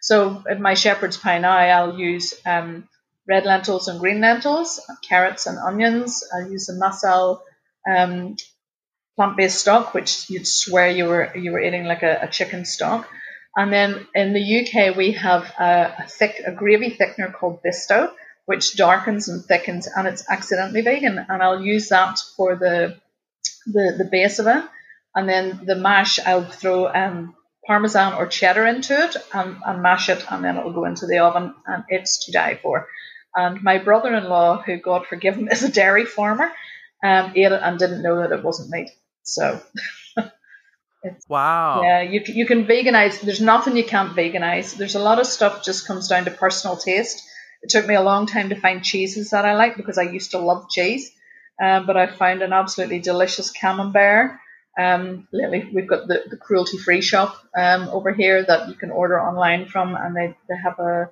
[0.02, 2.86] So in my shepherd's pie now, I'll use um,
[3.28, 6.24] red lentils and green lentils, carrots and onions.
[6.32, 7.42] I'll use a Massel
[7.88, 8.36] um,
[9.16, 13.08] plant-based stock, which you'd swear you were you were eating like a, a chicken stock.
[13.56, 18.12] And then in the UK, we have a, a, thick a gravy thickener called Bisto,
[18.46, 21.24] which darkens and thickens, and it's accidentally vegan.
[21.28, 23.00] And I'll use that for the
[23.66, 24.64] the, the base of it.
[25.14, 27.34] And then the mash, I'll throw um,
[27.66, 31.18] parmesan or cheddar into it and, and mash it, and then it'll go into the
[31.18, 32.88] oven, and it's to die for.
[33.36, 36.52] And my brother-in-law, who God forgive him, is a dairy farmer,
[37.02, 38.90] um, ate it and didn't know that it wasn't meat.
[39.22, 39.60] So.
[41.28, 41.82] wow.
[41.82, 43.20] Yeah, you you can veganize.
[43.20, 44.76] There's nothing you can't veganize.
[44.76, 47.22] There's a lot of stuff just comes down to personal taste.
[47.62, 50.32] It took me a long time to find cheeses that I like because I used
[50.32, 51.10] to love cheese,
[51.62, 54.38] um, but I found an absolutely delicious camembert.
[54.78, 58.90] Um, lately, we've got the, the cruelty free shop um, over here that you can
[58.90, 61.10] order online from, and they, they have a,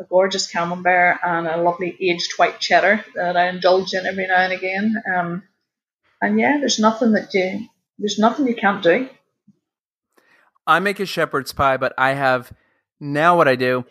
[0.00, 4.36] a gorgeous camembert and a lovely aged white cheddar that I indulge in every now
[4.36, 5.02] and again.
[5.14, 5.42] Um,
[6.22, 9.08] and yeah, there's nothing that you there's nothing you can't do.
[10.66, 12.52] I make a shepherd's pie, but I have
[13.00, 13.84] now what I do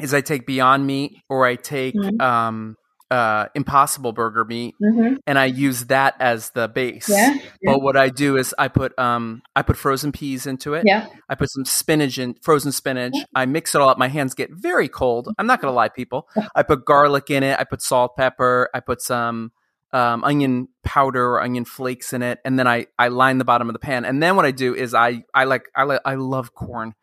[0.00, 2.20] is I take Beyond Meat or I take mm-hmm.
[2.20, 2.76] um,
[3.14, 5.14] uh, Impossible Burger meat, mm-hmm.
[5.24, 7.08] and I use that as the base.
[7.08, 10.74] Yeah, yeah, But what I do is I put um I put frozen peas into
[10.74, 10.82] it.
[10.84, 11.06] Yeah.
[11.28, 13.12] I put some spinach in frozen spinach.
[13.14, 13.24] Yeah.
[13.32, 13.98] I mix it all up.
[13.98, 15.28] My hands get very cold.
[15.38, 16.28] I'm not gonna lie, people.
[16.56, 17.56] I put garlic in it.
[17.56, 18.68] I put salt, pepper.
[18.74, 19.52] I put some
[19.92, 23.68] um, onion powder or onion flakes in it, and then I I line the bottom
[23.68, 24.04] of the pan.
[24.04, 26.94] And then what I do is I I like I like I love corn.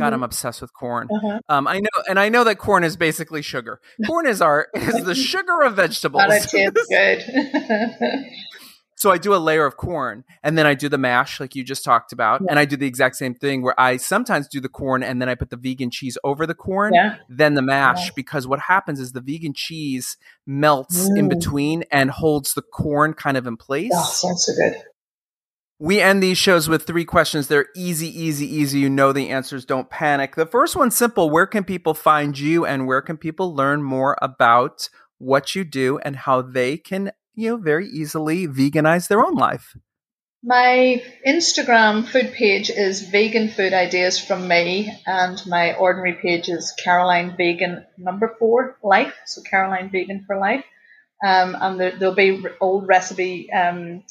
[0.00, 0.14] God, mm-hmm.
[0.14, 1.08] I'm obsessed with corn.
[1.12, 1.40] Uh-huh.
[1.48, 3.80] Um, I know, and I know that corn is basically sugar.
[4.06, 6.22] Corn is our is the sugar of vegetables.
[6.26, 6.48] That
[6.90, 8.24] good.
[8.96, 11.62] so I do a layer of corn, and then I do the mash, like you
[11.62, 12.46] just talked about, yeah.
[12.50, 15.28] and I do the exact same thing where I sometimes do the corn, and then
[15.28, 17.16] I put the vegan cheese over the corn, yeah.
[17.28, 18.12] then the mash, yeah.
[18.16, 21.18] because what happens is the vegan cheese melts mm.
[21.18, 23.92] in between and holds the corn kind of in place.
[23.94, 24.82] Oh, sounds so good.
[25.82, 27.48] We end these shows with three questions.
[27.48, 28.80] They're easy, easy, easy.
[28.80, 29.64] You know the answers.
[29.64, 30.36] Don't panic.
[30.36, 31.30] The first one's simple.
[31.30, 35.98] Where can people find you and where can people learn more about what you do
[36.00, 39.74] and how they can, you know, very easily veganize their own life?
[40.44, 46.74] My Instagram food page is Vegan Food Ideas from me, and my ordinary page is
[46.84, 49.14] Caroline Vegan Number Four Life.
[49.24, 50.64] So Caroline Vegan for Life,
[51.24, 54.02] um, and there, will be old recipe um,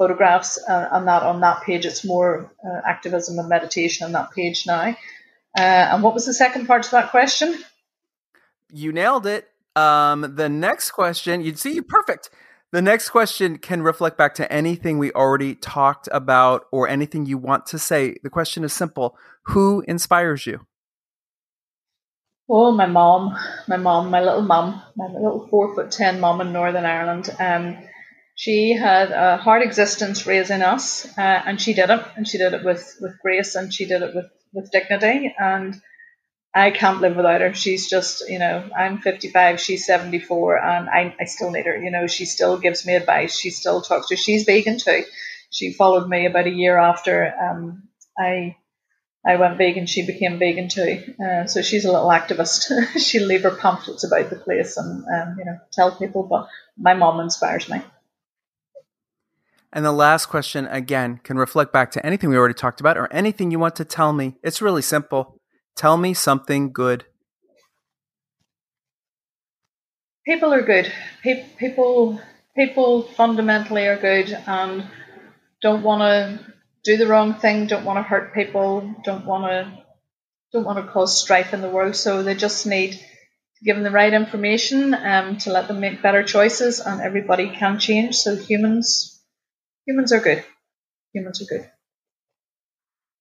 [0.00, 1.84] photographs uh, on that on that page.
[1.84, 4.96] It's more uh, activism and meditation on that page now.
[5.58, 7.54] Uh, and what was the second part to that question?
[8.72, 9.48] You nailed it.
[9.76, 12.30] Um, the next question, you'd see, perfect.
[12.72, 17.36] The next question can reflect back to anything we already talked about or anything you
[17.36, 18.16] want to say.
[18.22, 20.66] The question is simple Who inspires you?
[22.48, 23.36] Oh, my mom,
[23.68, 27.28] my mom, my little mom, my little four foot ten mom in Northern Ireland.
[27.38, 27.76] Um,
[28.40, 32.54] she had a hard existence raising us, uh, and she did it, and she did
[32.54, 35.78] it with, with grace, and she did it with, with dignity, and
[36.54, 37.52] I can't live without her.
[37.52, 41.76] She's just, you know, I'm 55, she's 74, and I, I still need her.
[41.76, 43.38] You know, she still gives me advice.
[43.38, 44.16] She still talks to.
[44.16, 45.04] She's vegan too.
[45.50, 48.56] She followed me about a year after um, I
[49.26, 49.84] I went vegan.
[49.84, 51.14] She became vegan too.
[51.22, 52.70] Uh, so she's a little activist.
[52.98, 56.22] She'll leave her pamphlets about the place and um, you know tell people.
[56.22, 56.48] But
[56.78, 57.82] my mom inspires me.
[59.72, 63.12] And the last question, again, can reflect back to anything we already talked about or
[63.12, 64.34] anything you want to tell me.
[64.42, 65.38] It's really simple.
[65.76, 67.04] Tell me something good.
[70.26, 70.92] People are good.
[71.22, 72.20] People,
[72.56, 74.86] people fundamentally are good and
[75.62, 76.52] don't want to
[76.82, 77.66] do the wrong thing.
[77.66, 78.94] Don't want to hurt people.
[79.04, 79.84] Don't want to,
[80.52, 81.94] don't want to cause strife in the world.
[81.94, 86.02] So they just need to give them the right information um, to let them make
[86.02, 86.80] better choices.
[86.80, 88.16] And everybody can change.
[88.16, 89.09] So humans
[89.90, 90.44] humans are good.
[91.12, 91.70] Humans are good.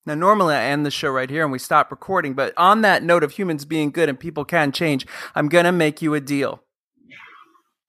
[0.05, 3.03] Now, normally I end the show right here and we stop recording, but on that
[3.03, 5.05] note of humans being good and people can change,
[5.35, 6.63] I'm going to make you a deal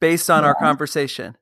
[0.01, 0.49] based on yeah.
[0.49, 1.37] our conversation.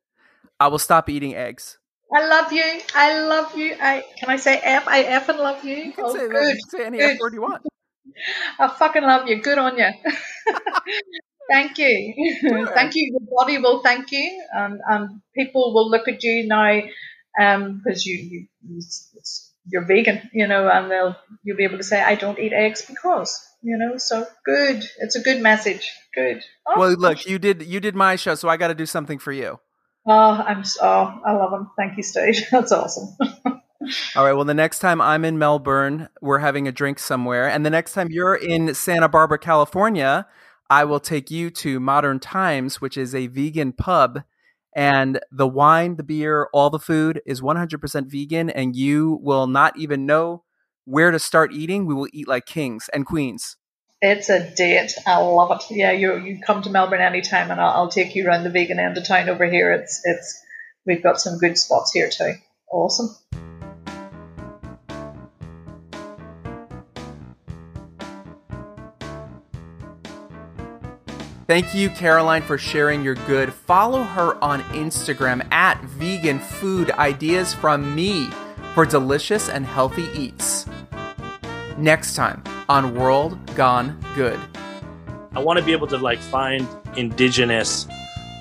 [0.60, 1.78] I will stop eating eggs.
[2.12, 2.80] I love you.
[2.94, 3.76] I love you.
[3.80, 4.88] I can I say F?
[4.88, 5.76] I F and love you.
[5.76, 6.54] You can oh, say good.
[6.54, 7.10] You say any good.
[7.10, 7.62] F word you want.
[8.58, 9.42] I fucking love you.
[9.42, 9.88] Good on you.
[11.50, 12.14] thank you.
[12.74, 13.12] thank you.
[13.12, 16.80] Your body will thank you, and, and people will look at you now
[17.38, 18.82] because um, you, you
[19.70, 22.82] you're vegan, you know, and they'll you'll be able to say I don't eat eggs
[22.82, 23.96] because you know.
[23.96, 25.90] So good, it's a good message.
[26.14, 26.42] Good.
[26.66, 29.18] Oh, well, look, you did you did my show, so I got to do something
[29.18, 29.60] for you.
[30.06, 31.70] Oh, I'm oh, I love them.
[31.76, 32.46] Thank you, Steve.
[32.50, 33.16] That's awesome.
[34.16, 34.32] All right.
[34.32, 37.92] Well, the next time I'm in Melbourne, we're having a drink somewhere, and the next
[37.92, 40.26] time you're in Santa Barbara, California,
[40.68, 44.24] I will take you to Modern Times, which is a vegan pub
[44.78, 49.76] and the wine, the beer, all the food is 100% vegan, and you will not
[49.76, 50.44] even know
[50.84, 51.84] where to start eating.
[51.84, 53.56] We will eat like kings and queens.
[54.00, 54.92] It's a date.
[55.04, 55.74] I love it.
[55.74, 58.78] Yeah, you you come to Melbourne anytime, and I'll, I'll take you around the vegan
[58.78, 59.72] end of town over here.
[59.72, 60.40] It's it's
[60.86, 62.34] we've got some good spots here too.
[62.70, 63.16] Awesome.
[71.48, 73.54] Thank you, Caroline, for sharing your good.
[73.54, 78.28] Follow her on Instagram at Vegan Food Ideas from Me
[78.74, 80.66] for delicious and healthy eats.
[81.78, 84.38] Next time on World Gone Good.
[85.32, 86.68] I want to be able to like find
[86.98, 87.88] indigenous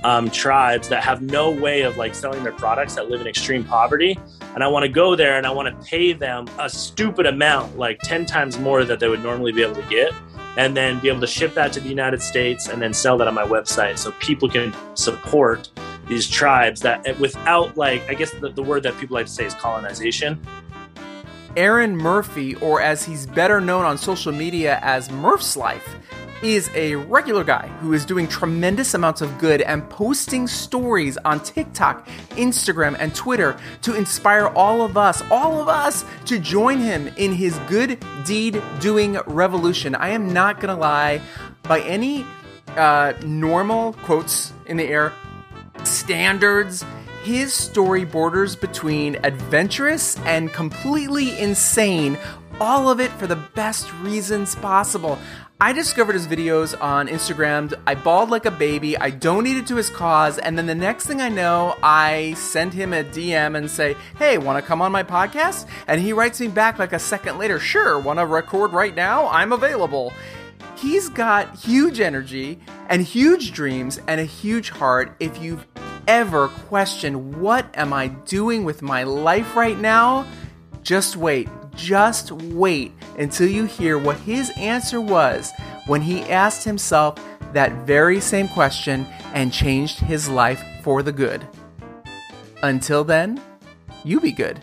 [0.03, 3.63] um, tribes that have no way of like selling their products that live in extreme
[3.63, 4.17] poverty
[4.53, 7.77] and i want to go there and i want to pay them a stupid amount
[7.77, 10.13] like 10 times more that they would normally be able to get
[10.57, 13.27] and then be able to ship that to the united states and then sell that
[13.27, 15.69] on my website so people can support
[16.07, 19.31] these tribes that eh, without like i guess the, the word that people like to
[19.31, 20.39] say is colonization.
[21.55, 25.95] Aaron murphy or as he's better known on social media as murph's life
[26.43, 31.39] is a regular guy who is doing tremendous amounts of good and posting stories on
[31.39, 37.07] TikTok, Instagram, and Twitter to inspire all of us, all of us, to join him
[37.17, 39.95] in his good deed doing revolution.
[39.95, 41.21] I am not gonna lie,
[41.63, 42.25] by any
[42.75, 45.13] uh, normal quotes in the air
[45.83, 46.85] standards,
[47.23, 52.17] his story borders between adventurous and completely insane
[52.59, 55.19] all of it for the best reasons possible.
[55.59, 57.73] I discovered his videos on Instagram.
[57.87, 58.95] I bawled like a baby.
[58.95, 60.37] I donated to his cause.
[60.37, 64.37] And then the next thing I know, I send him a DM and say, Hey,
[64.37, 65.65] want to come on my podcast?
[65.87, 69.29] And he writes me back like a second later, Sure, want to record right now?
[69.29, 70.13] I'm available.
[70.75, 75.15] He's got huge energy and huge dreams and a huge heart.
[75.19, 75.65] If you've
[76.07, 80.27] ever questioned, What am I doing with my life right now?
[80.83, 85.53] Just wait just wait until you hear what his answer was
[85.86, 87.17] when he asked himself
[87.53, 91.47] that very same question and changed his life for the good.
[92.63, 93.41] Until then,
[94.03, 94.59] you be good.